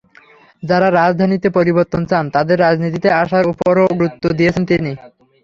[0.63, 4.91] যাঁরা রাজনীতিতে পরিবর্তন চান, তাঁদের রাজনীতিতে আসার ওপরও গুরুত্ব দিয়েছেন তিনি।